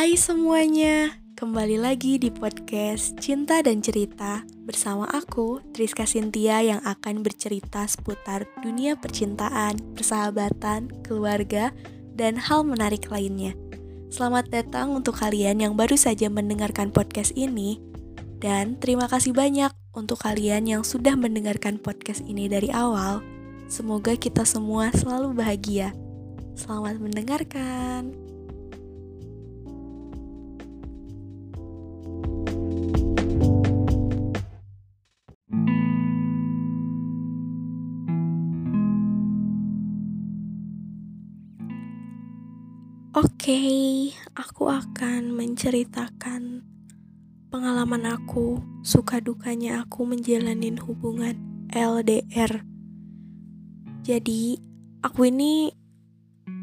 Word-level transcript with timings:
Hai 0.00 0.16
semuanya, 0.16 1.12
kembali 1.36 1.76
lagi 1.76 2.16
di 2.16 2.32
podcast 2.32 3.20
Cinta 3.20 3.60
dan 3.60 3.84
Cerita 3.84 4.48
bersama 4.64 5.04
aku, 5.04 5.60
Triska 5.76 6.08
Sintia 6.08 6.64
yang 6.64 6.80
akan 6.88 7.20
bercerita 7.20 7.84
seputar 7.84 8.48
dunia 8.64 8.96
percintaan, 8.96 9.76
persahabatan, 9.92 10.88
keluarga, 11.04 11.76
dan 12.16 12.40
hal 12.40 12.64
menarik 12.64 13.12
lainnya. 13.12 13.52
Selamat 14.08 14.48
datang 14.48 14.88
untuk 14.96 15.20
kalian 15.20 15.60
yang 15.60 15.76
baru 15.76 16.00
saja 16.00 16.32
mendengarkan 16.32 16.96
podcast 16.96 17.36
ini, 17.36 17.76
dan 18.40 18.80
terima 18.80 19.04
kasih 19.04 19.36
banyak 19.36 19.68
untuk 19.92 20.24
kalian 20.24 20.64
yang 20.64 20.80
sudah 20.80 21.12
mendengarkan 21.12 21.76
podcast 21.76 22.24
ini 22.24 22.48
dari 22.48 22.72
awal. 22.72 23.20
Semoga 23.68 24.16
kita 24.16 24.48
semua 24.48 24.96
selalu 24.96 25.36
bahagia. 25.36 25.92
Selamat 26.56 26.96
mendengarkan. 26.96 28.29
Oke, 43.40 44.12
aku 44.36 44.68
akan 44.68 45.32
menceritakan 45.32 46.60
pengalaman 47.48 48.04
aku, 48.04 48.60
suka 48.84 49.16
dukanya 49.16 49.80
aku 49.80 50.04
menjalanin 50.04 50.76
hubungan 50.76 51.40
LDR. 51.72 52.60
Jadi, 54.04 54.60
aku 55.00 55.32
ini 55.32 55.72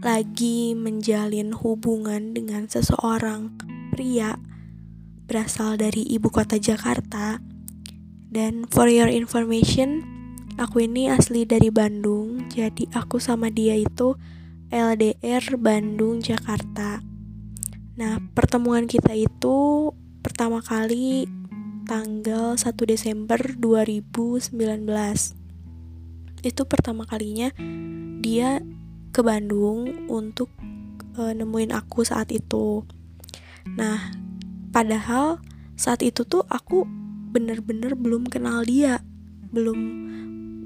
lagi 0.05 0.77
menjalin 0.77 1.49
hubungan 1.57 2.37
dengan 2.37 2.69
seseorang 2.69 3.57
pria 3.89 4.37
berasal 5.25 5.81
dari 5.81 6.05
ibu 6.05 6.29
kota 6.29 6.61
Jakarta. 6.61 7.41
Dan 8.29 8.69
for 8.69 8.85
your 8.85 9.09
information, 9.09 10.05
aku 10.61 10.85
ini 10.85 11.09
asli 11.09 11.41
dari 11.41 11.73
Bandung, 11.73 12.45
jadi 12.53 12.85
aku 12.93 13.17
sama 13.17 13.49
dia 13.49 13.73
itu 13.73 14.13
LDR 14.67 15.43
Bandung 15.55 16.19
Jakarta. 16.19 16.99
Nah, 17.97 18.19
pertemuan 18.35 18.85
kita 18.85 19.15
itu 19.15 19.89
pertama 20.19 20.59
kali 20.59 21.25
tanggal 21.87 22.59
1 22.59 22.75
Desember 22.83 23.39
2019. 23.55 24.51
Itu 26.43 26.67
pertama 26.67 27.07
kalinya 27.07 27.49
dia 28.19 28.59
ke 29.15 29.23
Bandung 29.23 30.05
untuk 30.11 30.51
e, 31.15 31.31
nemuin 31.31 31.71
aku 31.71 32.03
saat 32.03 32.29
itu. 32.35 32.83
Nah, 33.79 34.11
padahal 34.75 35.39
saat 35.79 36.03
itu 36.03 36.27
tuh 36.27 36.43
aku 36.51 36.83
bener-bener 37.31 37.95
belum 37.95 38.27
kenal 38.27 38.67
dia, 38.67 38.99
belum 39.49 39.79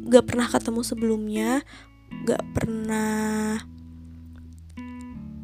gak 0.10 0.26
pernah 0.26 0.50
ketemu 0.50 0.82
sebelumnya, 0.82 1.52
gak 2.26 2.44
pernah 2.58 3.62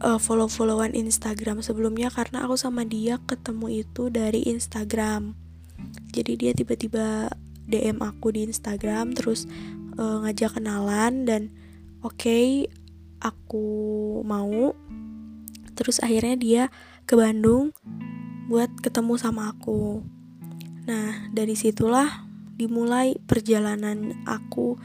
uh, 0.02 0.20
follow-followan 0.22 0.94
Instagram 0.94 1.62
sebelumnya 1.66 2.14
karena 2.14 2.46
aku 2.46 2.58
sama 2.58 2.86
dia 2.86 3.22
ketemu 3.26 3.86
itu 3.86 4.10
dari 4.14 4.46
Instagram. 4.46 5.34
Jadi 6.14 6.34
dia 6.38 6.52
tiba-tiba 6.54 7.32
DM 7.68 8.02
aku 8.02 8.34
di 8.34 8.48
Instagram 8.48 9.14
terus 9.14 9.46
uh, 10.00 10.24
ngajak 10.26 10.58
kenalan 10.58 11.28
dan 11.28 11.42
oke 12.02 12.18
okay, 12.18 12.70
aku 13.22 13.68
mau. 14.26 14.74
Terus 15.78 16.02
akhirnya 16.02 16.36
dia 16.38 16.64
ke 17.06 17.14
Bandung 17.14 17.70
buat 18.50 18.72
ketemu 18.82 19.14
sama 19.22 19.54
aku. 19.54 20.02
Nah, 20.88 21.30
dari 21.36 21.54
situlah 21.54 22.26
dimulai 22.58 23.20
perjalanan 23.30 24.18
aku 24.26 24.80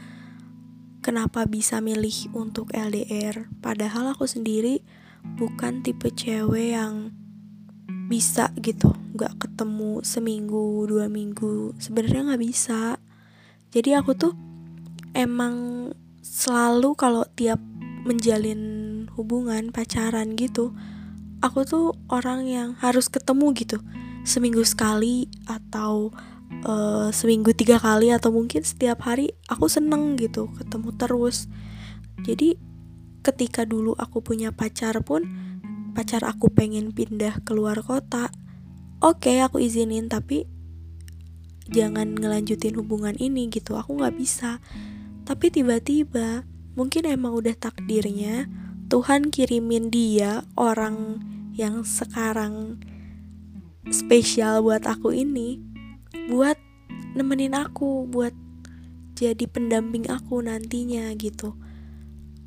kenapa 1.01 1.49
bisa 1.49 1.81
milih 1.81 2.31
untuk 2.37 2.69
LDR. 2.75 3.49
Padahal 3.63 4.13
aku 4.13 4.29
sendiri 4.29 4.85
bukan 5.39 5.81
tipe 5.81 6.11
cewek 6.13 6.75
yang 6.77 7.11
bisa 8.11 8.51
gitu 8.59 8.93
nggak 9.15 9.39
ketemu 9.41 10.03
seminggu 10.03 10.85
dua 10.85 11.07
minggu 11.07 11.73
sebenarnya 11.79 12.33
nggak 12.33 12.43
bisa. 12.43 12.99
Jadi 13.73 13.97
aku 13.97 14.13
tuh 14.13 14.33
emang 15.17 15.89
selalu 16.21 16.93
kalau 16.93 17.23
tiap 17.33 17.57
menjalin 18.03 18.61
hubungan 19.15 19.71
pacaran 19.71 20.35
gitu 20.35 20.75
aku 21.43 21.67
tuh 21.67 21.85
orang 22.07 22.47
yang 22.47 22.69
harus 22.79 23.11
ketemu 23.11 23.51
gitu 23.51 23.77
seminggu 24.23 24.63
sekali 24.63 25.27
atau 25.43 26.15
uh, 26.63 27.11
seminggu 27.11 27.51
tiga 27.51 27.75
kali 27.75 28.15
atau 28.15 28.31
mungkin 28.31 28.63
setiap 28.63 29.03
hari 29.03 29.35
aku 29.51 29.67
seneng 29.67 30.15
gitu 30.15 30.47
ketemu 30.55 30.95
terus. 30.95 31.51
Jadi 32.23 32.55
ketika 33.23 33.63
dulu 33.63 33.95
aku 33.95 34.19
punya 34.19 34.51
pacar 34.51 34.99
pun 35.01 35.23
pacar 35.95 36.27
aku 36.27 36.51
pengen 36.51 36.91
pindah 36.91 37.39
keluar 37.47 37.79
kota. 37.79 38.29
Oke 38.99 39.35
okay, 39.35 39.37
aku 39.39 39.63
izinin 39.63 40.11
tapi 40.11 40.43
jangan 41.71 42.13
ngelanjutin 42.13 42.75
hubungan 42.75 43.15
ini 43.15 43.47
gitu. 43.47 43.79
Aku 43.79 43.95
nggak 43.95 44.15
bisa. 44.19 44.59
Tapi 45.23 45.47
tiba-tiba 45.49 46.43
mungkin 46.75 47.07
emang 47.07 47.31
udah 47.37 47.55
takdirnya 47.55 48.51
Tuhan 48.91 49.31
kirimin 49.31 49.87
dia 49.87 50.43
orang 50.59 51.21
yang 51.53 51.85
sekarang 51.85 52.81
spesial 53.89 54.65
buat 54.65 54.83
aku 54.89 55.13
ini 55.13 55.61
buat 56.29 56.57
nemenin 57.13 57.53
aku 57.53 58.09
buat 58.09 58.33
jadi 59.13 59.45
pendamping 59.45 60.09
aku 60.09 60.41
nantinya 60.41 61.13
gitu 61.13 61.53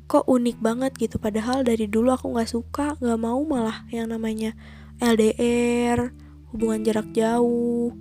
kok 0.07 0.23
unik 0.25 0.63
banget 0.63 0.95
gitu. 0.95 1.19
Padahal 1.19 1.67
dari 1.67 1.85
dulu 1.85 2.15
aku 2.15 2.31
nggak 2.31 2.49
suka 2.49 2.95
nggak 3.03 3.19
mau 3.19 3.43
malah 3.43 3.83
yang 3.91 4.07
namanya 4.07 4.55
LDR 5.03 6.15
hubungan 6.49 6.81
jarak 6.81 7.11
jauh 7.11 7.91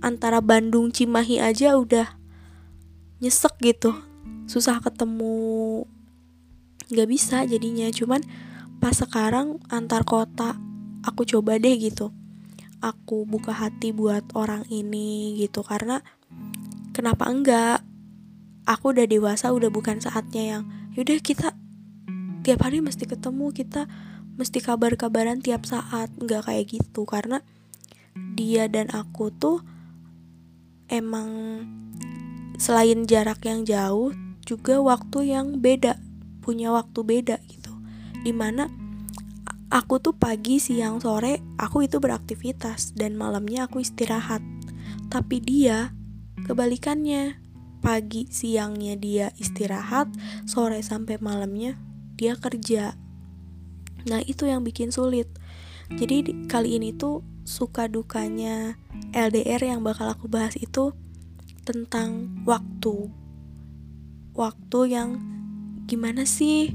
antara 0.00 0.38
Bandung 0.38 0.94
Cimahi 0.94 1.42
aja 1.42 1.74
udah 1.74 2.06
nyesek 3.18 3.58
gitu. 3.60 3.92
Susah 4.46 4.78
ketemu 4.78 5.82
nggak 6.94 7.08
bisa 7.10 7.42
jadinya. 7.42 7.90
Cuman 7.90 8.22
pas 8.78 8.94
sekarang 8.94 9.58
antar 9.66 10.06
kota 10.06 10.54
aku 11.02 11.26
coba 11.26 11.58
deh 11.58 11.74
gitu. 11.82 12.14
Aku 12.78 13.26
buka 13.26 13.50
hati 13.50 13.90
buat 13.90 14.22
orang 14.38 14.68
ini 14.70 15.34
gitu 15.42 15.66
karena 15.66 16.04
kenapa 16.94 17.26
enggak? 17.26 17.82
Aku 18.66 18.94
udah 18.94 19.06
dewasa 19.06 19.50
udah 19.50 19.70
bukan 19.70 19.98
saatnya 19.98 20.58
yang 20.58 20.62
yaudah 20.92 21.20
kita 21.20 21.55
tiap 22.46 22.62
hari 22.62 22.78
mesti 22.78 23.10
ketemu 23.10 23.50
kita 23.50 23.90
mesti 24.38 24.62
kabar-kabaran 24.62 25.42
tiap 25.42 25.66
saat. 25.66 26.14
Nggak 26.14 26.46
kayak 26.46 26.64
gitu 26.78 27.02
karena 27.02 27.42
dia 28.38 28.70
dan 28.70 28.86
aku 28.94 29.34
tuh 29.34 29.66
emang 30.86 31.58
selain 32.54 33.02
jarak 33.02 33.42
yang 33.42 33.66
jauh 33.66 34.14
juga 34.46 34.78
waktu 34.78 35.34
yang 35.34 35.58
beda 35.58 35.98
punya 36.38 36.70
waktu 36.70 37.02
beda 37.02 37.42
gitu. 37.50 37.74
Di 38.22 38.30
mana 38.30 38.70
aku 39.66 39.98
tuh 39.98 40.14
pagi 40.14 40.62
siang 40.62 41.02
sore 41.02 41.42
aku 41.58 41.90
itu 41.90 41.98
beraktivitas 41.98 42.94
dan 42.94 43.18
malamnya 43.18 43.66
aku 43.66 43.82
istirahat. 43.82 44.46
Tapi 45.10 45.42
dia 45.42 45.90
kebalikannya. 46.46 47.42
Pagi 47.76 48.26
siangnya 48.26 48.98
dia 48.98 49.30
istirahat, 49.38 50.10
sore 50.42 50.82
sampai 50.82 51.22
malamnya 51.22 51.78
dia 52.16 52.34
kerja. 52.36 52.96
Nah, 54.08 54.20
itu 54.24 54.48
yang 54.48 54.64
bikin 54.64 54.90
sulit. 54.90 55.28
Jadi 55.92 56.48
kali 56.50 56.80
ini 56.80 56.90
tuh 56.96 57.22
suka 57.46 57.86
dukanya 57.86 58.74
LDR 59.14 59.62
yang 59.62 59.86
bakal 59.86 60.10
aku 60.10 60.26
bahas 60.26 60.58
itu 60.58 60.90
tentang 61.62 62.42
waktu. 62.42 63.12
Waktu 64.34 64.78
yang 64.90 65.10
gimana 65.86 66.26
sih 66.26 66.74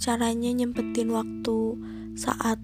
caranya 0.00 0.48
nyempetin 0.52 1.12
waktu 1.12 1.76
saat 2.16 2.60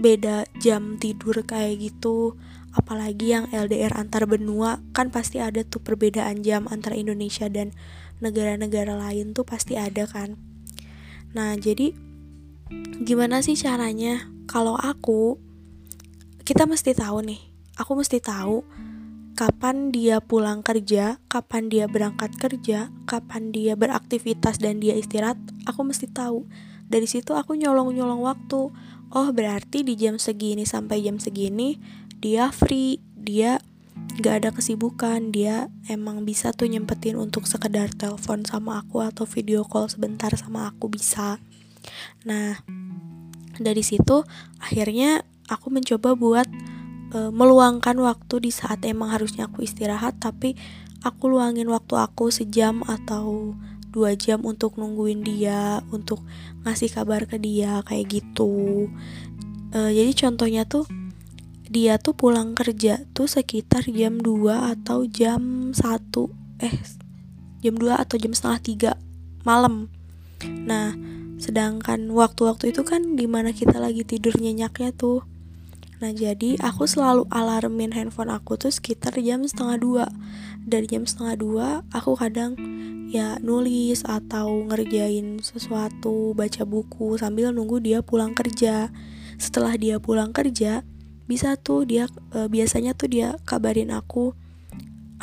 beda 0.00 0.48
jam 0.60 1.00
tidur 1.00 1.44
kayak 1.44 1.80
gitu 1.80 2.36
apalagi 2.72 3.36
yang 3.36 3.44
LDR 3.52 3.92
antar 3.96 4.24
benua 4.24 4.80
kan 4.96 5.12
pasti 5.12 5.40
ada 5.40 5.60
tuh 5.64 5.84
perbedaan 5.84 6.40
jam 6.40 6.64
antara 6.72 6.96
Indonesia 6.96 7.48
dan 7.52 7.76
negara-negara 8.24 8.96
lain 8.96 9.36
tuh 9.36 9.44
pasti 9.44 9.76
ada 9.76 10.08
kan 10.08 10.40
nah 11.32 11.56
jadi 11.56 11.96
gimana 13.02 13.42
sih 13.42 13.56
caranya? 13.58 14.30
Kalau 14.46 14.76
aku 14.76 15.40
kita 16.42 16.68
mesti 16.68 16.92
tahu 16.92 17.24
nih. 17.24 17.40
Aku 17.80 17.96
mesti 17.96 18.20
tahu 18.20 18.62
kapan 19.32 19.90
dia 19.90 20.20
pulang 20.20 20.60
kerja, 20.60 21.16
kapan 21.26 21.72
dia 21.72 21.88
berangkat 21.88 22.36
kerja, 22.36 22.92
kapan 23.08 23.48
dia 23.50 23.72
beraktivitas 23.74 24.60
dan 24.60 24.78
dia 24.78 24.92
istirahat, 24.92 25.40
aku 25.64 25.82
mesti 25.82 26.06
tahu. 26.06 26.44
dari 26.92 27.08
situ 27.08 27.32
aku 27.32 27.56
nyolong-nyolong 27.56 28.20
waktu. 28.20 28.68
Oh 29.16 29.28
berarti 29.32 29.80
di 29.80 29.96
jam 29.96 30.20
segini 30.20 30.68
sampai 30.68 31.00
jam 31.00 31.16
segini 31.16 31.80
dia 32.20 32.52
free 32.52 33.00
dia 33.16 33.64
gak 34.20 34.44
ada 34.44 34.50
kesibukan. 34.52 35.32
Dia 35.32 35.70
emang 35.88 36.28
bisa 36.28 36.52
tuh 36.52 36.68
nyempetin 36.68 37.16
untuk 37.16 37.48
sekedar 37.48 37.88
telepon 37.94 38.44
sama 38.44 38.82
aku 38.82 39.00
atau 39.00 39.24
video 39.24 39.64
call 39.64 39.88
sebentar 39.88 40.34
sama 40.36 40.68
aku 40.68 40.92
bisa. 40.92 41.40
Nah 42.28 42.60
dari 43.56 43.84
situ 43.84 44.24
akhirnya 44.58 45.24
aku 45.48 45.68
mencoba 45.68 46.16
buat 46.16 46.48
e, 47.12 47.18
meluangkan 47.30 47.96
waktu 48.00 48.48
di 48.48 48.50
saat 48.50 48.82
emang 48.88 49.12
harusnya 49.12 49.46
aku 49.46 49.62
istirahat 49.62 50.16
tapi 50.18 50.56
aku 51.04 51.28
luangin 51.28 51.68
waktu 51.68 51.94
aku 51.98 52.32
sejam 52.32 52.80
atau 52.86 53.54
dua 53.92 54.16
jam 54.16 54.40
untuk 54.48 54.80
nungguin 54.80 55.20
dia 55.20 55.84
untuk 55.92 56.24
ngasih 56.64 56.88
kabar 56.88 57.28
ke 57.28 57.36
dia 57.36 57.84
kayak 57.84 58.08
gitu. 58.08 58.88
Uh, 59.72 59.88
jadi 59.92 60.12
contohnya 60.16 60.64
tuh 60.64 60.88
dia 61.72 61.96
tuh 61.96 62.12
pulang 62.12 62.52
kerja 62.52 63.08
tuh 63.16 63.24
sekitar 63.24 63.88
jam 63.88 64.20
2 64.20 64.76
atau 64.76 65.08
jam 65.08 65.72
1 65.72 65.80
eh 66.60 66.76
jam 67.64 67.74
2 67.80 67.96
atau 67.96 68.16
jam 68.20 68.36
setengah 68.36 68.60
3 69.00 69.48
malam. 69.48 69.88
Nah 70.68 70.92
sedangkan 71.40 72.12
waktu-waktu 72.12 72.76
itu 72.76 72.84
kan 72.84 73.16
di 73.16 73.24
mana 73.24 73.56
kita 73.56 73.80
lagi 73.80 74.04
tidur 74.04 74.36
nyenyaknya 74.36 74.92
tuh. 74.92 75.24
Nah 76.04 76.12
jadi 76.12 76.60
aku 76.60 76.84
selalu 76.84 77.24
alarmin 77.32 77.96
handphone 77.96 78.28
aku 78.28 78.60
tuh 78.60 78.68
sekitar 78.68 79.16
jam 79.24 79.40
setengah 79.48 79.80
dua. 79.80 80.06
Dari 80.68 80.84
jam 80.84 81.08
setengah 81.08 81.40
dua 81.40 81.66
aku 81.88 82.20
kadang 82.20 82.52
ya 83.08 83.40
nulis 83.40 84.04
atau 84.04 84.68
ngerjain 84.68 85.40
sesuatu 85.40 86.36
Baca 86.36 86.68
buku 86.68 87.16
sambil 87.16 87.48
nunggu 87.48 87.80
dia 87.80 88.04
pulang 88.04 88.36
kerja. 88.36 88.92
Setelah 89.40 89.74
dia 89.80 89.96
pulang 89.96 90.36
kerja 90.36 90.84
bisa 91.26 91.54
tuh 91.58 91.86
dia 91.86 92.10
e, 92.34 92.46
biasanya 92.50 92.92
tuh 92.92 93.08
dia 93.10 93.38
kabarin 93.46 93.94
aku 93.94 94.34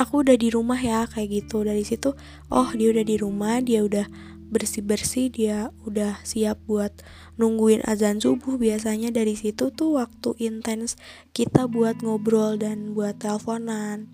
aku 0.00 0.24
udah 0.24 0.36
di 0.40 0.48
rumah 0.48 0.80
ya 0.80 1.04
kayak 1.04 1.44
gitu. 1.44 1.62
Dari 1.62 1.84
situ 1.84 2.16
oh 2.48 2.68
dia 2.72 2.88
udah 2.90 3.04
di 3.04 3.16
rumah 3.20 3.60
dia 3.60 3.84
udah 3.84 4.08
bersih-bersih 4.50 5.30
dia 5.30 5.70
udah 5.86 6.18
siap 6.26 6.58
buat 6.64 6.90
nungguin 7.36 7.84
azan 7.84 8.18
subuh. 8.18 8.56
Biasanya 8.56 9.12
dari 9.12 9.36
situ 9.36 9.68
tuh 9.70 10.00
waktu 10.00 10.34
intens 10.40 10.96
kita 11.36 11.68
buat 11.68 12.00
ngobrol 12.00 12.56
dan 12.56 12.96
buat 12.96 13.20
teleponan. 13.20 14.08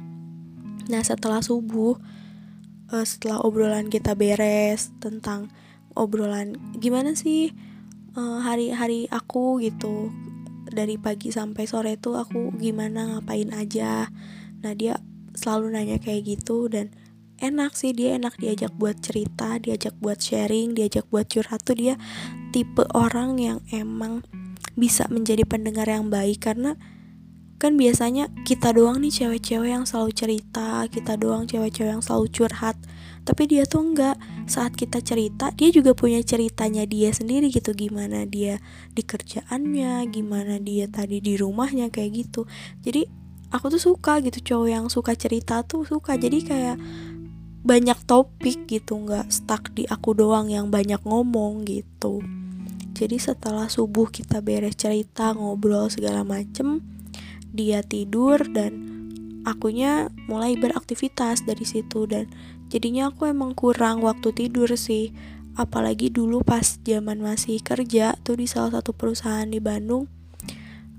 Nah 0.90 1.02
setelah 1.06 1.40
subuh 1.40 1.96
uh, 2.90 3.06
setelah 3.06 3.42
obrolan 3.42 3.90
kita 3.90 4.14
beres 4.14 4.90
tentang 4.98 5.50
obrolan 5.96 6.58
gimana 6.76 7.16
sih 7.16 7.50
uh, 8.14 8.44
hari-hari 8.44 9.08
aku 9.10 9.58
gitu 9.64 10.12
dari 10.76 11.00
pagi 11.00 11.32
sampai 11.32 11.64
sore 11.64 11.96
tuh 11.96 12.20
aku 12.20 12.52
gimana 12.60 13.16
ngapain 13.16 13.50
aja. 13.56 14.12
Nah 14.60 14.72
dia 14.76 15.00
selalu 15.32 15.72
nanya 15.72 15.96
kayak 15.96 16.36
gitu 16.36 16.68
dan 16.68 16.92
enak 17.40 17.76
sih 17.76 17.92
dia 17.92 18.16
enak 18.16 18.40
diajak 18.40 18.72
buat 18.76 18.96
cerita 19.00 19.60
diajak 19.60 19.92
buat 20.00 20.16
sharing 20.16 20.72
diajak 20.72 21.04
buat 21.12 21.28
curhat 21.28 21.60
tuh 21.64 21.76
dia 21.76 21.94
tipe 22.52 22.84
orang 22.96 23.36
yang 23.36 23.58
emang 23.68 24.24
bisa 24.76 25.04
menjadi 25.12 25.44
pendengar 25.44 25.88
yang 25.88 26.08
baik 26.08 26.40
karena 26.40 26.80
kan 27.56 27.76
biasanya 27.80 28.28
kita 28.44 28.72
doang 28.72 29.00
nih 29.00 29.12
cewek-cewek 29.12 29.72
yang 29.72 29.84
selalu 29.88 30.12
cerita 30.12 30.84
kita 30.92 31.16
doang 31.16 31.48
cewek-cewek 31.48 32.00
yang 32.00 32.04
selalu 32.04 32.28
curhat 32.28 32.76
tapi 33.26 33.50
dia 33.50 33.66
tuh 33.66 33.82
enggak. 33.82 34.14
Saat 34.46 34.78
kita 34.78 35.02
cerita 35.02 35.50
dia 35.50 35.74
juga 35.74 35.98
punya 35.98 36.22
ceritanya 36.22 36.86
dia 36.86 37.10
sendiri 37.10 37.50
gitu. 37.50 37.74
Gimana 37.74 38.22
dia 38.22 38.62
di 38.94 39.02
kerjaannya 39.02 40.06
gimana 40.14 40.62
dia 40.62 40.86
tadi 40.86 41.18
di 41.18 41.34
rumahnya 41.34 41.90
kayak 41.90 42.10
gitu. 42.14 42.46
Jadi 42.86 43.02
aku 43.50 43.74
tuh 43.74 43.82
suka 43.82 44.22
gitu. 44.22 44.38
Cowok 44.38 44.68
yang 44.70 44.86
suka 44.86 45.18
cerita 45.18 45.66
tuh 45.66 45.82
suka. 45.82 46.14
Jadi 46.14 46.46
kayak 46.46 46.78
banyak 47.66 47.98
topik 48.06 48.70
gitu. 48.70 49.02
Nggak 49.02 49.34
stuck 49.34 49.74
di 49.74 49.82
aku 49.90 50.14
doang 50.14 50.46
yang 50.46 50.70
banyak 50.70 51.02
ngomong 51.02 51.66
gitu. 51.66 52.22
Jadi 52.94 53.18
setelah 53.18 53.66
subuh 53.66 54.08
kita 54.08 54.38
beres 54.40 54.78
cerita 54.78 55.34
ngobrol 55.34 55.90
segala 55.92 56.24
macem 56.24 56.80
dia 57.56 57.80
tidur 57.80 58.40
dan 58.52 58.96
akunya 59.48 60.12
mulai 60.28 60.58
beraktivitas 60.58 61.46
dari 61.46 61.64
situ. 61.64 62.04
Dan 62.04 62.28
jadinya 62.72 63.10
aku 63.10 63.28
emang 63.30 63.52
kurang 63.56 64.02
waktu 64.02 64.32
tidur 64.34 64.70
sih. 64.74 65.12
Apalagi 65.56 66.12
dulu 66.12 66.44
pas 66.44 66.76
zaman 66.84 67.24
masih 67.24 67.64
kerja 67.64 68.12
tuh 68.20 68.36
di 68.36 68.44
salah 68.44 68.80
satu 68.80 68.92
perusahaan 68.92 69.48
di 69.48 69.56
Bandung 69.56 70.04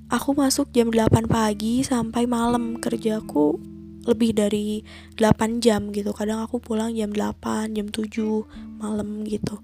aku 0.07 0.35
masuk 0.35 0.71
jam 0.71 0.87
8 0.91 1.27
pagi 1.27 1.83
sampai 1.83 2.25
malam. 2.27 2.79
Kerjaku 2.79 3.59
lebih 4.07 4.35
dari 4.35 4.83
8 5.19 5.59
jam 5.59 5.91
gitu. 5.91 6.15
Kadang 6.15 6.43
aku 6.43 6.63
pulang 6.63 6.95
jam 6.95 7.11
8 7.11 7.75
jam 7.75 7.87
7 7.91 8.79
malam 8.79 9.27
gitu. 9.27 9.59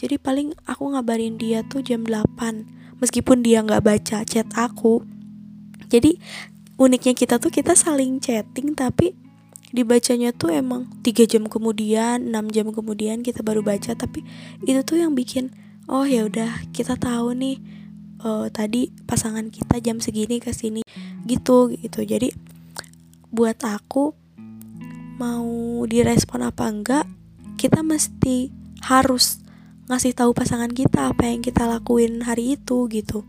Jadi 0.00 0.16
paling 0.16 0.56
aku 0.64 0.96
ngabarin 0.96 1.36
dia 1.36 1.60
tuh 1.64 1.84
jam 1.84 2.04
8 2.04 3.00
meskipun 3.00 3.44
dia 3.44 3.64
nggak 3.64 3.84
baca 3.84 4.24
chat 4.24 4.48
aku. 4.56 5.04
Jadi 5.90 6.20
uniknya 6.80 7.12
kita 7.12 7.36
tuh 7.36 7.52
kita 7.52 7.76
saling 7.76 8.20
chatting 8.20 8.72
tapi 8.72 9.16
dibacanya 9.70 10.34
tuh 10.34 10.50
emang 10.50 10.90
tiga 11.06 11.22
jam 11.26 11.46
kemudian 11.46 12.30
6 12.30 12.54
jam 12.54 12.66
kemudian 12.74 13.22
kita 13.22 13.46
baru 13.46 13.62
baca 13.62 13.94
tapi 13.94 14.26
itu 14.66 14.82
tuh 14.82 14.98
yang 14.98 15.14
bikin 15.14 15.54
oh 15.86 16.06
ya 16.06 16.26
udah 16.26 16.66
kita 16.74 16.98
tahu 16.98 17.34
nih 17.34 17.58
uh, 18.24 18.46
tadi 18.52 18.92
pasangan 19.08 19.48
kita 19.48 19.80
jam 19.80 19.98
segini 19.98 20.38
ke 20.40 20.52
sini 20.52 20.84
gitu 21.24 21.72
gitu. 21.72 22.00
Jadi 22.04 22.32
buat 23.30 23.56
aku 23.62 24.12
mau 25.20 25.84
direspon 25.84 26.48
apa 26.48 26.64
enggak 26.66 27.06
kita 27.60 27.84
mesti 27.84 28.48
harus 28.80 29.44
ngasih 29.90 30.16
tahu 30.16 30.32
pasangan 30.32 30.72
kita 30.72 31.12
apa 31.12 31.28
yang 31.28 31.44
kita 31.44 31.68
lakuin 31.68 32.24
hari 32.24 32.56
itu 32.56 32.88
gitu. 32.88 33.26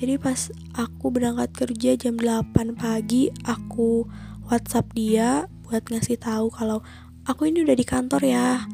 Jadi 0.00 0.16
pas 0.16 0.48
aku 0.72 1.12
berangkat 1.12 1.52
kerja 1.52 1.92
jam 1.96 2.16
8 2.16 2.72
pagi 2.78 3.28
aku 3.44 4.08
WhatsApp 4.50 4.90
dia 4.98 5.46
buat 5.62 5.86
ngasih 5.86 6.18
tahu 6.18 6.50
kalau 6.50 6.82
aku 7.22 7.46
ini 7.46 7.62
udah 7.62 7.78
di 7.78 7.86
kantor 7.86 8.22
ya. 8.26 8.66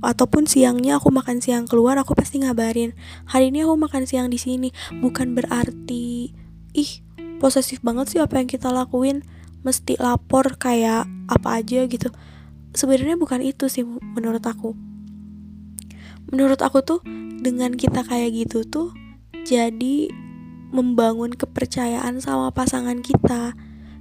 Ataupun 0.00 0.48
siangnya 0.48 0.96
aku 0.96 1.12
makan 1.12 1.44
siang 1.44 1.68
keluar 1.68 2.00
aku 2.00 2.16
pasti 2.16 2.40
ngabarin 2.40 2.96
hari 3.28 3.52
ini 3.52 3.60
aku 3.68 3.76
makan 3.76 4.08
siang 4.08 4.32
di 4.32 4.40
sini. 4.40 4.72
Bukan 5.04 5.36
berarti 5.36 6.32
ih 6.72 6.90
posesif 7.36 7.84
banget 7.84 8.16
sih 8.16 8.20
apa 8.24 8.40
yang 8.40 8.48
kita 8.48 8.72
lakuin. 8.72 9.20
Mesti 9.60 10.00
lapor 10.00 10.56
kayak 10.56 11.04
apa 11.28 11.60
aja 11.60 11.84
gitu. 11.84 12.08
Sebenarnya 12.72 13.20
bukan 13.20 13.44
itu 13.44 13.68
sih 13.68 13.84
menurut 13.84 14.40
aku. 14.48 14.72
Menurut 16.32 16.64
aku 16.64 16.80
tuh 16.80 17.04
dengan 17.44 17.76
kita 17.76 18.00
kayak 18.00 18.32
gitu 18.32 18.64
tuh 18.64 18.96
jadi 19.44 20.08
membangun 20.70 21.36
kepercayaan 21.36 22.22
sama 22.24 22.48
pasangan 22.54 23.04
kita 23.04 23.52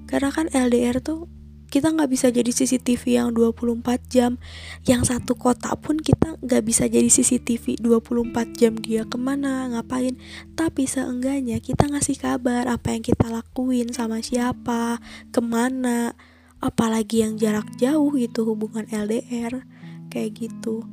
karena 0.10 0.34
kan 0.34 0.50
LDR 0.50 0.98
tuh 1.06 1.30
kita 1.70 1.94
nggak 1.94 2.10
bisa 2.10 2.34
jadi 2.34 2.50
CCTV 2.50 3.22
yang 3.22 3.30
24 3.30 4.02
jam. 4.10 4.42
Yang 4.90 5.14
satu 5.14 5.38
kota 5.38 5.78
pun 5.78 6.02
kita 6.02 6.42
nggak 6.42 6.64
bisa 6.66 6.90
jadi 6.90 7.06
CCTV 7.06 7.78
24 7.78 8.58
jam. 8.58 8.74
Dia 8.74 9.06
ke 9.06 9.22
mana 9.22 9.70
ngapain? 9.70 10.18
Tapi 10.58 10.90
seenggaknya 10.90 11.62
kita 11.62 11.86
ngasih 11.86 12.18
kabar 12.18 12.66
apa 12.66 12.98
yang 12.98 13.06
kita 13.06 13.30
lakuin 13.30 13.94
sama 13.94 14.26
siapa 14.26 14.98
ke 15.30 15.40
mana. 15.46 16.18
Apalagi 16.58 17.24
yang 17.24 17.38
jarak 17.38 17.70
jauh 17.78 18.12
gitu 18.18 18.50
hubungan 18.50 18.90
LDR 18.90 19.64
kayak 20.10 20.42
gitu. 20.42 20.84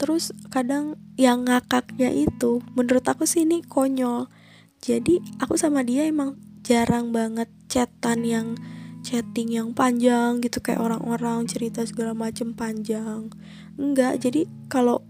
Terus 0.00 0.32
kadang 0.48 0.96
yang 1.20 1.46
ngakaknya 1.46 2.10
itu 2.10 2.64
menurut 2.72 3.04
aku 3.04 3.28
sih 3.28 3.44
ini 3.44 3.60
konyol. 3.60 4.26
Jadi 4.80 5.20
aku 5.38 5.54
sama 5.60 5.84
dia 5.84 6.08
emang 6.08 6.43
jarang 6.64 7.12
banget 7.12 7.46
chatan 7.68 8.24
yang 8.24 8.48
chatting 9.04 9.52
yang 9.52 9.76
panjang 9.76 10.40
gitu 10.40 10.64
kayak 10.64 10.80
orang-orang 10.80 11.44
cerita 11.44 11.84
segala 11.84 12.16
macem 12.16 12.56
panjang. 12.56 13.28
Enggak 13.76 14.24
jadi 14.24 14.48
kalau 14.72 15.04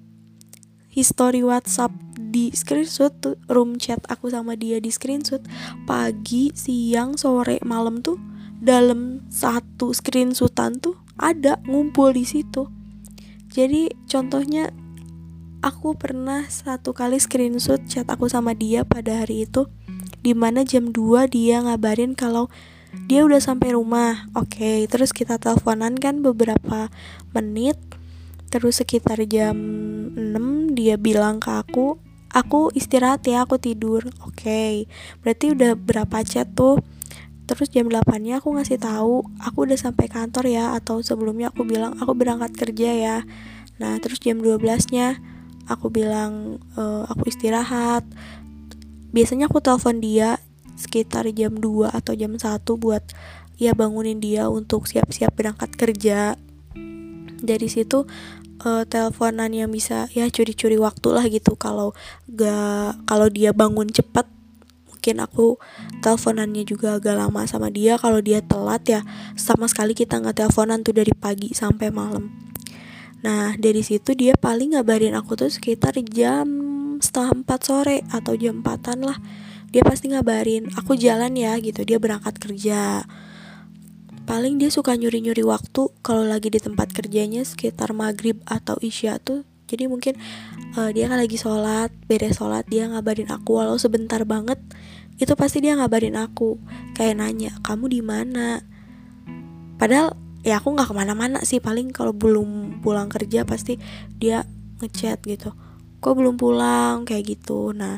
history 0.91 1.47
WhatsApp 1.47 1.95
di 2.19 2.51
screenshot 2.51 3.15
room 3.47 3.79
chat 3.79 4.03
aku 4.11 4.35
sama 4.35 4.59
dia 4.59 4.83
di 4.83 4.91
screenshot 4.91 5.43
pagi 5.87 6.51
siang 6.59 7.15
sore 7.15 7.63
malam 7.63 8.03
tuh 8.03 8.19
dalam 8.59 9.23
satu 9.31 9.95
screenshotan 9.95 10.83
tuh 10.83 10.99
ada 11.15 11.63
ngumpul 11.71 12.11
di 12.11 12.27
situ. 12.27 12.67
Jadi 13.55 13.95
contohnya 14.11 14.75
aku 15.63 15.95
pernah 15.95 16.51
satu 16.51 16.91
kali 16.91 17.23
screenshot 17.23 17.79
chat 17.87 18.11
aku 18.11 18.27
sama 18.27 18.59
dia 18.59 18.83
pada 18.83 19.23
hari 19.23 19.47
itu 19.47 19.71
di 20.25 20.33
mana 20.33 20.65
jam 20.65 20.89
2 20.89 21.29
dia 21.29 21.61
ngabarin 21.61 22.17
kalau 22.17 22.49
dia 23.07 23.23
udah 23.29 23.39
sampai 23.39 23.77
rumah. 23.77 24.25
Oke 24.33 24.57
okay, 24.57 24.79
terus 24.89 25.13
kita 25.13 25.37
teleponan 25.37 26.01
kan 26.01 26.25
beberapa 26.25 26.89
menit. 27.37 27.77
Terus 28.49 28.81
sekitar 28.81 29.21
jam 29.29 29.55
6 30.17 30.73
dia 30.73 30.97
bilang 30.97 31.45
ke 31.45 31.53
aku 31.53 32.01
aku 32.33 32.73
istirahat 32.73 33.21
ya 33.29 33.45
aku 33.45 33.61
tidur. 33.61 34.09
Oke 34.25 34.49
okay. 34.49 34.73
berarti 35.21 35.53
udah 35.53 35.77
berapa 35.77 36.25
chat 36.25 36.49
tuh? 36.57 36.81
Terus 37.45 37.69
jam 37.69 37.93
8 37.93 38.25
nya 38.25 38.41
aku 38.41 38.57
ngasih 38.57 38.81
tahu 38.81 39.29
aku 39.37 39.69
udah 39.69 39.77
sampai 39.77 40.09
kantor 40.09 40.49
ya 40.49 40.73
atau 40.73 41.05
sebelumnya 41.05 41.53
aku 41.53 41.69
bilang 41.69 41.93
aku 42.01 42.17
berangkat 42.17 42.57
kerja 42.57 42.91
ya. 42.97 43.17
Nah 43.77 44.01
terus 44.01 44.17
jam 44.25 44.41
12 44.41 44.65
nya 44.97 45.21
aku 45.69 45.93
bilang 45.93 46.61
e, 46.77 46.83
aku 47.09 47.29
istirahat 47.29 48.05
biasanya 49.15 49.47
aku 49.47 49.63
telepon 49.63 50.03
dia 50.03 50.43
sekitar 50.75 51.31
jam 51.31 51.55
2 51.55 51.95
atau 51.95 52.13
jam 52.19 52.35
1 52.35 52.59
buat 52.67 53.05
ya 53.55 53.71
bangunin 53.73 54.19
dia 54.19 54.51
untuk 54.51 54.91
siap-siap 54.91 55.31
berangkat 55.39 55.71
kerja. 55.79 56.35
Dari 57.45 57.69
situ 57.71 58.09
uh, 58.67 58.83
teleponan 58.89 59.55
yang 59.55 59.71
bisa 59.71 60.11
ya 60.11 60.27
curi-curi 60.27 60.75
waktu 60.83 61.09
lah 61.15 61.25
gitu. 61.31 61.55
Kalau 61.55 61.95
gak 62.27 63.07
kalau 63.07 63.31
dia 63.31 63.55
bangun 63.55 63.87
cepat 63.87 64.27
mungkin 64.91 65.21
aku 65.21 65.61
teleponannya 66.03 66.67
juga 66.67 66.99
agak 66.99 67.15
lama 67.15 67.47
sama 67.47 67.71
dia. 67.71 67.95
Kalau 68.01 68.19
dia 68.19 68.43
telat 68.43 68.83
ya 68.91 69.01
sama 69.39 69.71
sekali 69.71 69.95
kita 69.95 70.19
nggak 70.19 70.43
teleponan 70.43 70.83
tuh 70.83 70.97
dari 70.97 71.15
pagi 71.15 71.55
sampai 71.55 71.95
malam. 71.95 72.35
Nah 73.23 73.55
dari 73.61 73.87
situ 73.87 74.17
dia 74.19 74.35
paling 74.35 74.75
ngabarin 74.75 75.15
aku 75.15 75.39
tuh 75.39 75.53
sekitar 75.53 75.95
jam 76.11 76.74
setengah 77.15 77.47
empat 77.47 77.61
sore 77.63 78.03
atau 78.11 78.35
jam 78.35 78.59
empatan 78.59 79.07
lah. 79.07 79.15
Dia 79.71 79.87
pasti 79.87 80.11
ngabarin 80.11 80.75
aku 80.75 80.99
jalan 80.99 81.31
ya 81.39 81.55
gitu. 81.63 81.87
Dia 81.87 82.03
berangkat 82.03 82.43
kerja. 82.43 83.07
Paling 84.27 84.59
dia 84.59 84.67
suka 84.75 84.99
nyuri-nyuri 84.99 85.47
waktu 85.47 85.95
kalau 86.03 86.27
lagi 86.27 86.51
di 86.51 86.59
tempat 86.59 86.91
kerjanya 86.91 87.47
sekitar 87.47 87.95
maghrib 87.95 88.43
atau 88.51 88.75
isya 88.83 89.23
tuh. 89.23 89.47
Jadi 89.71 89.87
mungkin 89.87 90.19
uh, 90.75 90.91
dia 90.91 91.07
kan 91.07 91.23
lagi 91.23 91.39
sholat 91.39 91.95
beres 92.11 92.43
sholat 92.43 92.67
dia 92.67 92.91
ngabarin 92.91 93.31
aku. 93.31 93.63
Walau 93.63 93.79
sebentar 93.79 94.19
banget 94.27 94.59
itu 95.15 95.39
pasti 95.39 95.63
dia 95.63 95.79
ngabarin 95.79 96.19
aku. 96.19 96.59
Kayak 96.99 97.23
nanya 97.23 97.55
kamu 97.63 97.95
di 97.95 98.03
mana? 98.03 98.59
Padahal 99.79 100.19
ya 100.43 100.59
aku 100.59 100.75
nggak 100.75 100.91
ke 100.91 100.95
mana-mana 100.99 101.47
sih. 101.47 101.63
Paling 101.63 101.95
kalau 101.95 102.11
belum 102.11 102.83
pulang 102.83 103.07
kerja 103.07 103.47
pasti 103.47 103.79
dia 104.19 104.43
ngechat 104.83 105.23
gitu 105.23 105.55
kok 106.05 106.21
belum 106.21 106.37
pulang 106.37 107.09
kayak 107.09 107.41
gitu. 107.41 107.73
Nah 107.73 107.97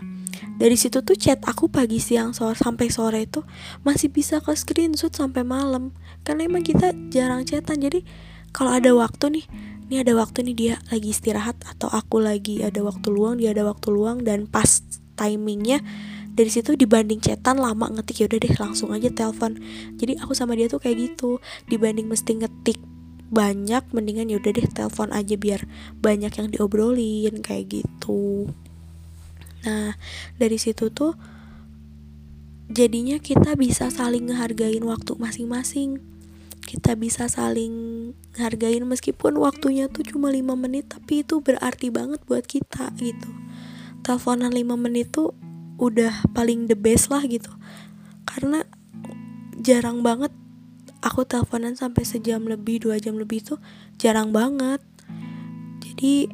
dari 0.56 0.78
situ 0.78 1.02
tuh 1.02 1.18
chat 1.18 1.42
aku 1.42 1.66
pagi 1.66 1.98
siang 1.98 2.30
sore 2.30 2.54
sampai 2.54 2.86
sore 2.86 3.26
itu 3.26 3.42
masih 3.82 4.14
bisa 4.14 4.38
ke 4.38 4.54
screenshot 4.54 5.10
sampai 5.10 5.42
malam. 5.42 5.90
Karena 6.22 6.46
emang 6.46 6.62
kita 6.62 6.94
jarang 7.10 7.42
chatan 7.42 7.82
jadi 7.82 8.06
kalau 8.54 8.70
ada 8.70 8.94
waktu 8.94 9.42
nih 9.42 9.46
ini 9.90 10.02
ada 10.06 10.14
waktu 10.14 10.46
nih 10.46 10.54
dia 10.54 10.74
lagi 10.90 11.10
istirahat 11.10 11.58
atau 11.66 11.90
aku 11.90 12.22
lagi 12.22 12.62
ada 12.62 12.78
waktu 12.86 13.10
luang 13.10 13.42
dia 13.42 13.50
ada 13.50 13.66
waktu 13.66 13.90
luang 13.90 14.22
dan 14.22 14.46
pas 14.46 14.82
timingnya 15.18 15.82
dari 16.36 16.52
situ 16.52 16.76
dibanding 16.76 17.18
chatan 17.18 17.58
lama 17.58 17.88
ngetik 17.90 18.22
ya 18.22 18.26
udah 18.28 18.38
deh 18.38 18.54
langsung 18.60 18.92
aja 18.92 19.08
telepon. 19.10 19.58
Jadi 19.98 20.20
aku 20.20 20.36
sama 20.36 20.54
dia 20.54 20.70
tuh 20.70 20.78
kayak 20.78 20.96
gitu 21.10 21.42
dibanding 21.66 22.06
mesti 22.06 22.38
ngetik 22.38 22.78
banyak 23.26 23.82
mendingan 23.90 24.30
ya 24.30 24.38
udah 24.38 24.52
deh 24.54 24.68
telepon 24.70 25.10
aja 25.10 25.34
biar 25.34 25.66
banyak 25.98 26.30
yang 26.30 26.48
diobrolin 26.50 27.42
kayak 27.42 27.82
gitu 27.82 28.50
Nah, 29.66 29.98
dari 30.38 30.62
situ 30.62 30.94
tuh 30.94 31.18
jadinya 32.70 33.18
kita 33.18 33.58
bisa 33.58 33.90
saling 33.90 34.30
ngehargain 34.30 34.82
waktu 34.86 35.18
masing-masing. 35.18 35.98
Kita 36.62 36.94
bisa 36.94 37.26
saling 37.26 38.14
ngehargain 38.38 38.86
meskipun 38.86 39.38
waktunya 39.42 39.90
tuh 39.90 40.06
cuma 40.06 40.30
5 40.30 40.54
menit 40.54 40.86
tapi 40.86 41.26
itu 41.26 41.42
berarti 41.42 41.90
banget 41.90 42.22
buat 42.30 42.46
kita 42.46 42.94
gitu. 43.02 43.30
Teleponan 44.06 44.54
5 44.54 44.78
menit 44.78 45.10
tuh 45.10 45.34
udah 45.82 46.30
paling 46.30 46.70
the 46.70 46.78
best 46.78 47.10
lah 47.10 47.26
gitu. 47.26 47.50
Karena 48.22 48.62
jarang 49.58 50.06
banget 50.06 50.30
aku 51.06 51.22
teleponan 51.22 51.78
sampai 51.78 52.02
sejam 52.02 52.42
lebih, 52.42 52.82
dua 52.82 52.98
jam 52.98 53.14
lebih 53.14 53.46
tuh 53.46 53.62
jarang 53.94 54.34
banget. 54.34 54.82
Jadi 55.86 56.26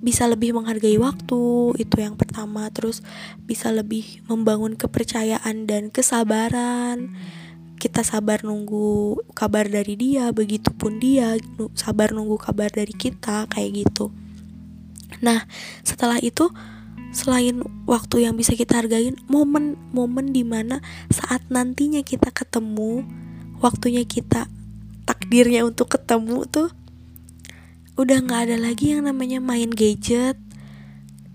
bisa 0.00 0.24
lebih 0.24 0.56
menghargai 0.56 0.96
waktu 0.96 1.76
itu 1.76 1.96
yang 2.00 2.16
pertama. 2.16 2.72
Terus 2.72 3.04
bisa 3.44 3.68
lebih 3.68 4.24
membangun 4.24 4.80
kepercayaan 4.80 5.68
dan 5.68 5.92
kesabaran. 5.92 7.12
Kita 7.76 8.00
sabar 8.00 8.40
nunggu 8.40 9.20
kabar 9.36 9.68
dari 9.68 9.92
dia 10.00 10.32
begitupun 10.32 11.04
dia 11.04 11.36
sabar 11.76 12.16
nunggu 12.16 12.40
kabar 12.40 12.72
dari 12.72 12.96
kita 12.96 13.44
kayak 13.52 13.84
gitu. 13.84 14.08
Nah 15.20 15.44
setelah 15.84 16.16
itu 16.16 16.48
selain 17.12 17.60
waktu 17.84 18.26
yang 18.26 18.34
bisa 18.34 18.56
kita 18.56 18.80
hargain 18.80 19.20
momen-momen 19.28 20.32
di 20.32 20.42
mana 20.42 20.80
saat 21.12 21.44
nantinya 21.52 22.00
kita 22.02 22.32
ketemu 22.34 23.04
waktunya 23.64 24.04
kita 24.04 24.52
takdirnya 25.08 25.64
untuk 25.64 25.96
ketemu 25.96 26.44
tuh 26.44 26.68
udah 27.96 28.20
nggak 28.20 28.52
ada 28.52 28.56
lagi 28.60 28.92
yang 28.92 29.08
namanya 29.08 29.40
main 29.40 29.72
gadget 29.72 30.36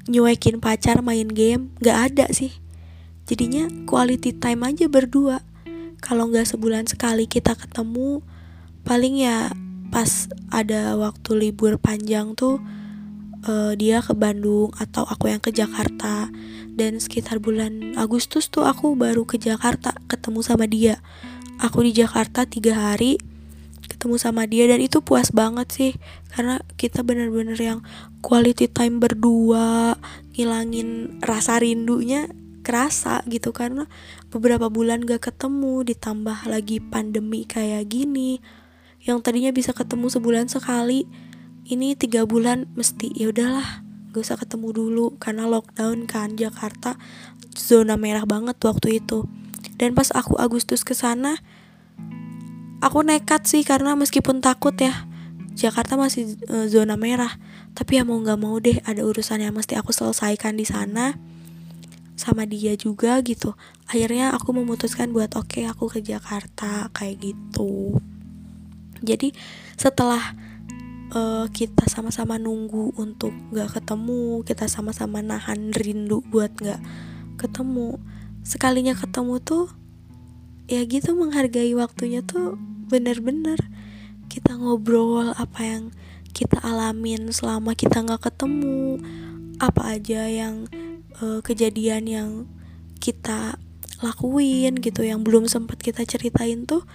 nyuekin 0.06 0.62
pacar 0.62 1.02
main 1.02 1.26
game 1.26 1.74
nggak 1.82 1.98
ada 2.14 2.26
sih. 2.30 2.54
Jadinya 3.30 3.70
quality 3.86 4.34
time 4.34 4.66
aja 4.66 4.90
berdua. 4.90 5.46
Kalau 6.02 6.30
nggak 6.30 6.50
sebulan 6.50 6.90
sekali 6.90 7.30
kita 7.30 7.54
ketemu 7.54 8.26
paling 8.82 9.22
ya 9.22 9.54
pas 9.94 10.30
ada 10.50 10.98
waktu 10.98 11.38
libur 11.38 11.78
panjang 11.78 12.34
tuh 12.34 12.58
uh, 13.46 13.78
dia 13.78 14.02
ke 14.02 14.18
Bandung 14.18 14.74
atau 14.82 15.06
aku 15.06 15.30
yang 15.30 15.42
ke 15.42 15.54
Jakarta. 15.54 16.34
Dan 16.74 16.98
sekitar 16.98 17.38
bulan 17.38 17.94
Agustus 18.00 18.50
tuh 18.50 18.66
aku 18.66 18.98
baru 18.98 19.30
ke 19.30 19.38
Jakarta 19.38 19.94
ketemu 20.10 20.40
sama 20.42 20.66
dia 20.66 20.98
aku 21.60 21.84
di 21.84 21.92
Jakarta 21.92 22.48
tiga 22.48 22.76
hari 22.76 23.20
ketemu 23.90 24.16
sama 24.16 24.48
dia 24.48 24.70
dan 24.70 24.80
itu 24.80 25.04
puas 25.04 25.34
banget 25.34 25.68
sih. 25.74 25.92
Karena 26.32 26.64
kita 26.80 27.04
bener-bener 27.04 27.58
yang 27.60 27.80
quality 28.24 28.72
time 28.72 29.02
berdua 29.02 30.00
ngilangin 30.38 31.20
rasa 31.20 31.60
rindunya 31.60 32.32
kerasa 32.64 33.26
gitu. 33.28 33.52
Karena 33.52 33.90
beberapa 34.32 34.72
bulan 34.72 35.04
gak 35.04 35.34
ketemu 35.34 35.84
ditambah 35.84 36.48
lagi 36.48 36.80
pandemi 36.80 37.44
kayak 37.44 37.92
gini. 37.92 38.40
Yang 39.04 39.20
tadinya 39.26 39.52
bisa 39.52 39.76
ketemu 39.76 40.08
sebulan 40.08 40.48
sekali 40.48 41.04
ini 41.70 41.94
tiga 41.98 42.24
bulan 42.26 42.72
mesti 42.78 43.12
ya 43.14 43.34
udahlah 43.34 43.84
gak 44.16 44.22
usah 44.22 44.38
ketemu 44.40 44.70
dulu. 44.72 45.06
Karena 45.18 45.50
lockdown 45.50 46.06
kan 46.06 46.38
Jakarta 46.38 46.96
zona 47.58 47.98
merah 48.00 48.24
banget 48.24 48.56
waktu 48.62 49.02
itu 49.04 49.28
dan 49.80 49.96
pas 49.96 50.12
aku 50.12 50.36
Agustus 50.36 50.84
ke 50.84 50.92
sana 50.92 51.40
aku 52.84 53.04
nekat 53.04 53.48
sih 53.48 53.64
karena 53.64 53.96
meskipun 53.96 54.44
takut 54.44 54.76
ya 54.76 55.08
Jakarta 55.60 56.00
masih 56.00 56.40
e, 56.48 56.72
zona 56.72 56.96
merah. 56.96 57.36
Tapi 57.76 58.00
ya 58.00 58.08
mau 58.08 58.16
nggak 58.16 58.40
mau 58.40 58.56
deh 58.64 58.80
ada 58.88 59.04
urusan 59.04 59.44
yang 59.44 59.52
mesti 59.52 59.76
aku 59.76 59.92
selesaikan 59.92 60.56
di 60.56 60.64
sana 60.64 61.20
sama 62.16 62.48
dia 62.48 62.80
juga 62.80 63.20
gitu. 63.20 63.60
Akhirnya 63.92 64.32
aku 64.32 64.56
memutuskan 64.56 65.12
buat 65.12 65.36
oke 65.36 65.60
okay, 65.60 65.64
aku 65.68 65.92
ke 65.92 66.00
Jakarta 66.00 66.88
kayak 66.96 67.20
gitu. 67.20 68.00
Jadi 69.04 69.36
setelah 69.76 70.36
uh, 71.12 71.48
kita 71.52 71.88
sama-sama 71.92 72.40
nunggu 72.40 72.96
untuk 72.96 73.36
nggak 73.52 73.80
ketemu 73.80 74.44
kita 74.48 74.72
sama-sama 74.72 75.20
nahan 75.20 75.76
rindu 75.76 76.24
buat 76.32 76.52
nggak 76.56 76.80
ketemu 77.40 78.00
sekalinya 78.44 78.96
ketemu 78.96 79.42
tuh 79.42 79.66
ya 80.70 80.86
gitu 80.86 81.18
menghargai 81.18 81.74
waktunya 81.74 82.22
tuh 82.22 82.56
bener-bener 82.90 83.58
kita 84.30 84.54
ngobrol 84.58 85.34
apa 85.34 85.62
yang 85.66 85.84
kita 86.32 86.62
alamin 86.62 87.34
selama 87.34 87.74
kita 87.74 88.06
nggak 88.06 88.30
ketemu 88.30 89.02
apa 89.58 89.98
aja 89.98 90.30
yang 90.30 90.70
uh, 91.20 91.42
kejadian 91.42 92.06
yang 92.06 92.30
kita 93.02 93.58
lakuin 94.00 94.80
gitu 94.80 95.04
yang 95.04 95.26
belum 95.26 95.50
sempat 95.50 95.82
kita 95.82 96.06
ceritain 96.08 96.64
tuh 96.64 96.88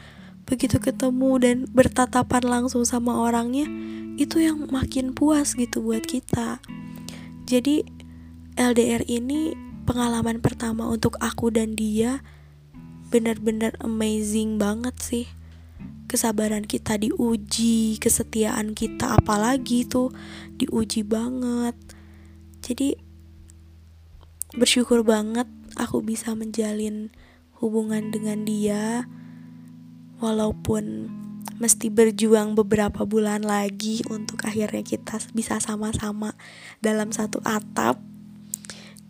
begitu 0.44 0.76
ketemu 0.80 1.30
dan 1.40 1.56
bertatapan 1.72 2.44
langsung 2.44 2.84
sama 2.84 3.16
orangnya 3.16 3.68
itu 4.14 4.38
yang 4.38 4.70
makin 4.70 5.10
puas 5.10 5.58
gitu 5.58 5.82
buat 5.82 6.04
kita. 6.06 6.62
Jadi 7.44 7.82
LDR 8.54 9.02
ini 9.10 9.56
pengalaman 9.84 10.40
pertama 10.40 10.88
untuk 10.88 11.20
aku 11.20 11.52
dan 11.52 11.76
dia 11.76 12.24
benar-benar 13.12 13.76
amazing 13.84 14.58
banget 14.58 14.96
sih. 14.98 15.26
Kesabaran 16.10 16.66
kita 16.66 16.98
diuji 16.98 18.00
kesetiaan 18.00 18.72
kita 18.72 19.14
apalagi 19.14 19.86
tuh 19.86 20.10
diuji 20.56 21.06
banget. 21.06 21.76
Jadi 22.64 22.96
bersyukur 24.56 25.04
banget 25.04 25.46
aku 25.76 26.00
bisa 26.00 26.32
menjalin 26.32 27.12
hubungan 27.60 28.10
dengan 28.10 28.42
dia 28.46 29.06
walaupun 30.22 31.10
mesti 31.58 31.86
berjuang 31.86 32.58
beberapa 32.58 33.06
bulan 33.06 33.46
lagi 33.46 34.02
untuk 34.10 34.42
akhirnya 34.42 34.82
kita 34.82 35.22
bisa 35.36 35.62
sama-sama 35.62 36.34
dalam 36.82 37.14
satu 37.14 37.38
atap. 37.46 38.02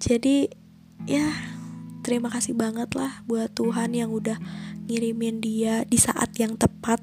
Jadi 0.03 0.64
ya 1.05 1.29
terima 2.05 2.29
kasih 2.29 2.53
banget 2.53 2.93
lah 2.97 3.25
buat 3.25 3.53
Tuhan 3.57 3.97
yang 3.97 4.13
udah 4.13 4.37
ngirimin 4.89 5.41
dia 5.41 5.85
di 5.89 5.97
saat 5.97 6.37
yang 6.37 6.57
tepat. 6.61 7.01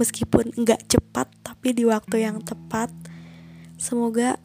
Meskipun 0.00 0.56
nggak 0.56 0.88
cepat 0.88 1.28
tapi 1.44 1.76
di 1.76 1.84
waktu 1.84 2.24
yang 2.24 2.40
tepat. 2.40 2.88
Semoga 3.76 4.40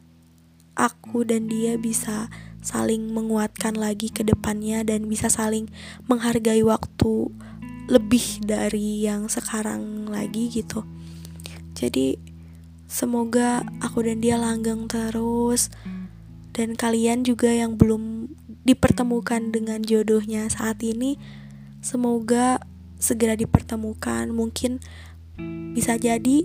aku 0.76 1.24
dan 1.24 1.48
dia 1.48 1.80
bisa 1.80 2.28
saling 2.60 3.08
menguatkan 3.14 3.72
lagi 3.78 4.12
ke 4.12 4.20
depannya 4.20 4.84
dan 4.84 5.08
bisa 5.08 5.32
saling 5.32 5.72
menghargai 6.10 6.60
waktu 6.60 7.32
lebih 7.86 8.44
dari 8.44 9.06
yang 9.06 9.32
sekarang 9.32 10.10
lagi 10.12 10.52
gitu. 10.52 10.84
Jadi 11.72 12.18
semoga 12.84 13.64
aku 13.80 14.04
dan 14.04 14.20
dia 14.20 14.36
langgeng 14.36 14.90
terus. 14.90 15.72
Dan 16.56 16.72
kalian 16.72 17.20
juga 17.20 17.52
yang 17.52 17.76
belum 17.76 18.15
dipertemukan 18.66 19.54
dengan 19.54 19.86
jodohnya 19.86 20.50
saat 20.50 20.82
ini 20.82 21.16
semoga 21.78 22.58
segera 22.98 23.38
dipertemukan. 23.38 24.26
Mungkin 24.34 24.82
bisa 25.72 25.94
jadi 25.94 26.42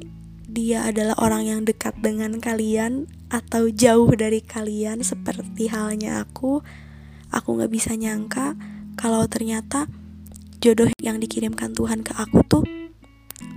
dia 0.51 0.83
adalah 0.83 1.15
orang 1.23 1.47
yang 1.47 1.61
dekat 1.63 1.95
dengan 2.03 2.37
kalian 2.43 3.07
atau 3.31 3.71
jauh 3.71 4.11
dari 4.11 4.43
kalian 4.43 4.99
seperti 4.99 5.71
halnya 5.71 6.19
aku 6.19 6.59
aku 7.31 7.47
nggak 7.55 7.71
bisa 7.71 7.95
nyangka 7.95 8.59
kalau 8.99 9.23
ternyata 9.31 9.87
jodoh 10.59 10.91
yang 10.99 11.23
dikirimkan 11.23 11.71
Tuhan 11.71 12.03
ke 12.03 12.11
aku 12.19 12.43
tuh 12.43 12.63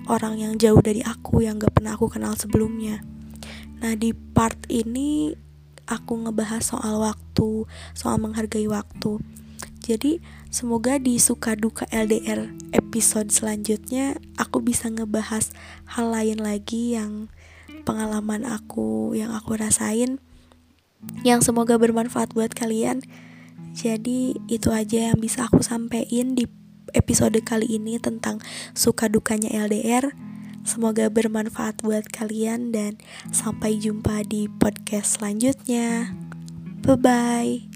orang 0.07 0.39
yang 0.39 0.55
jauh 0.55 0.79
dari 0.79 1.03
aku 1.03 1.43
yang 1.43 1.59
gak 1.59 1.75
pernah 1.75 1.99
aku 1.99 2.07
kenal 2.07 2.39
sebelumnya 2.39 3.03
nah 3.83 3.99
di 3.99 4.15
part 4.15 4.57
ini 4.71 5.35
aku 5.87 6.25
ngebahas 6.25 6.63
soal 6.65 7.01
waktu 7.01 7.69
soal 7.97 8.17
menghargai 8.21 8.69
waktu 8.69 9.21
jadi 9.85 10.21
semoga 10.49 10.97
di 10.97 11.21
suka 11.21 11.57
duka 11.57 11.85
LDR 11.93 12.49
episode 12.73 13.29
selanjutnya 13.29 14.17
aku 14.41 14.65
bisa 14.65 14.89
ngebahas 14.89 15.53
hal 15.85 16.09
lain 16.09 16.41
lagi 16.41 16.97
yang 16.97 17.29
pengalaman 17.85 18.49
aku 18.49 19.13
yang 19.13 19.37
aku 19.37 19.61
rasain 19.61 20.23
yang 21.25 21.45
semoga 21.45 21.77
bermanfaat 21.77 22.33
buat 22.33 22.53
kalian. 22.53 23.05
Jadi 23.75 24.39
itu 24.47 24.71
aja 24.71 25.13
yang 25.13 25.19
bisa 25.19 25.51
aku 25.51 25.61
sampaikan 25.61 26.39
di 26.39 26.47
episode 26.95 27.37
kali 27.43 27.67
ini 27.75 27.99
tentang 27.99 28.39
suka 28.73 29.11
dukanya 29.11 29.51
LDR. 29.51 30.15
Semoga 30.65 31.13
bermanfaat 31.13 31.85
buat 31.85 32.09
kalian 32.09 32.73
dan 32.73 32.97
sampai 33.31 33.77
jumpa 33.77 34.25
di 34.25 34.49
podcast 34.49 35.21
selanjutnya. 35.21 36.11
Bye 36.83 36.97
bye. 36.97 37.74